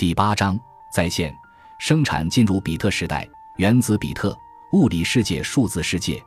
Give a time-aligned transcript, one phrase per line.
[0.00, 0.58] 第八章
[0.90, 1.30] 在线
[1.78, 4.34] 生产进入比特时代，原子比特、
[4.72, 6.18] 物理世界、数字世界，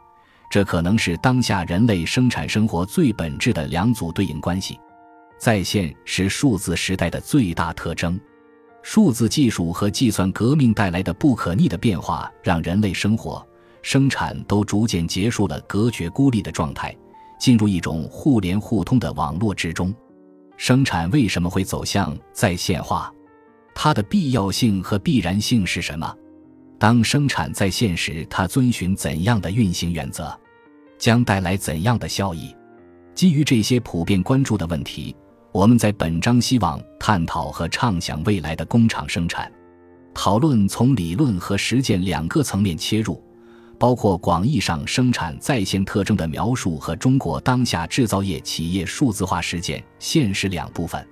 [0.48, 4.80] 这可能是当下人类生产生活最本质的两组对应关系。
[5.40, 8.22] 在线是数字时代的最大特征。
[8.84, 13.44] 数字技术和计算革命带来的不可逆的变化，让人类生活、
[13.82, 16.96] 生产都逐渐结束了隔绝孤立的状态，
[17.40, 19.92] 进入一种互联互通的网络之中。
[20.58, 23.12] 生产为什么会走向在线化？
[23.76, 26.16] 它的必要性和必然性是什么？
[26.78, 30.38] 当生产在线时，它遵循怎样的运行原则？
[30.98, 32.56] 将带来怎样的效益？
[33.14, 35.16] 基于这些普遍关注的问题。
[35.52, 39.52] 我们在本章希望探讨和畅想未来的工厂生产，
[40.12, 43.24] 讨论从理论和实践两个层面切入，
[43.78, 51.08] 包括广义上生产在线特征的描述和中国当下制造业企业数字化实践现实两部分。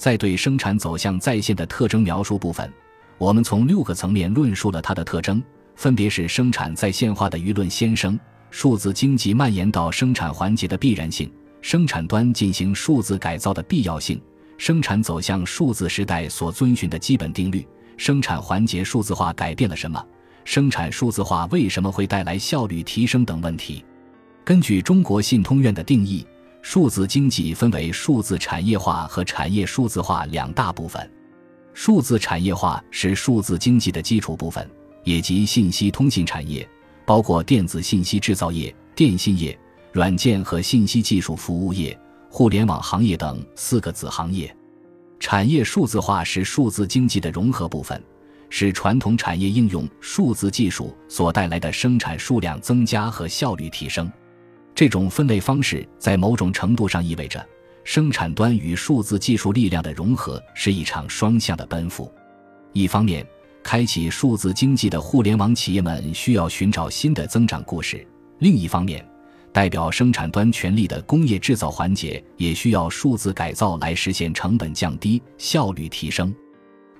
[0.00, 2.72] 在对生产走向在线的特征描述部分，
[3.18, 5.42] 我们从六个层面论述了它的特征，
[5.76, 8.18] 分别是生产在线化的舆论先声、
[8.50, 11.30] 数字经济蔓延到生产环节的必然性。
[11.60, 14.18] 生产端进行数字改造的必要性，
[14.56, 20.02] 生产走向数字时代所遵循的基本定律，生产环节数字化改变了什么？
[20.46, 23.84] 生产数字化为什么会带来效率提升等问题？
[24.46, 26.26] 根据中国信通院的定义，
[26.62, 31.10] 数字经济分为数字产业化和产业数字化两大部分。
[31.74, 34.68] 数字产业化是数字经济的基础部分，
[35.04, 36.68] 也即信息通信产业，
[37.06, 39.58] 包括电子信息制造业、电信业。
[39.92, 41.98] 软件和信息技术服务业、
[42.30, 44.54] 互联网行业等四个子行业，
[45.18, 48.00] 产业数字化是数字经济的融合部分，
[48.48, 54.08] 是传统产业应用数字技术所带来的生产数量增加和效率提升。
[54.74, 57.44] 这种分类方式在某种程度上意味着，
[57.84, 62.10] 生产端与数字技术力量的融合是一场双向的奔赴。
[62.72, 63.26] 一方面，
[63.62, 67.98] 开启数字经济的互联网企业们需要寻找新的增长故事；
[68.38, 69.04] 另一方面，
[69.52, 76.34] 代表生产端权力的工业制造环节也需要数字改造来实现成本降低、效率提升。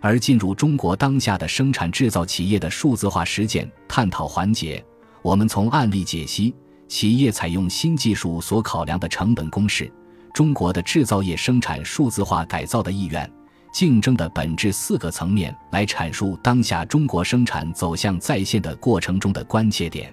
[0.00, 4.84] 而进入中国当下的生产制造企业的数字化实践探讨环节，
[5.22, 6.54] 我们从案例解析
[6.90, 9.90] 企业采用新技术所考量的成本公式、
[10.34, 13.30] 中国的制造业生产数字化改造的意愿、
[13.72, 20.12] 竞争的本质四个层面来阐述当下中国生产走向在线的过程中的关切点。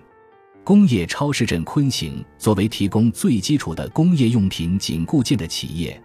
[0.64, 6.00] 工业超市镇昆行作为提供最基础的工业用品紧固件的企业，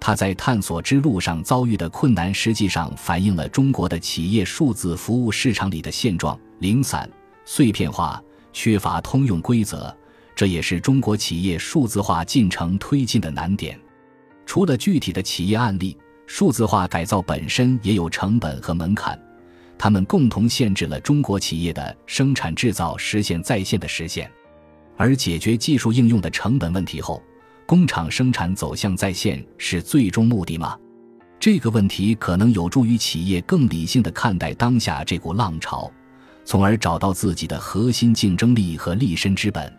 [0.00, 7.08] 它在探索之路上遭遇的困难，实际上反映了中国的企业数字服务市场里的现状：零散、
[7.44, 8.20] 碎片化、
[8.52, 9.96] 缺乏通用规则。
[10.36, 13.80] 这也是中国企业数字化进程推进的难点。
[14.44, 19.18] 除了具体的企业案例，数字化改造本身也有成本和门槛。
[19.78, 24.30] 他们共同限制了中国企业的生产制造实现在线的实现，
[24.96, 27.22] 而解决技术应用的成本问题后，
[27.66, 30.78] 工厂生产走向在线是最终目的吗？
[31.40, 35.90] 这个问题可能有助于企业更理性的看待当下这股浪潮，
[36.44, 39.70] 从而找到自己的核心竞争力和立身之本。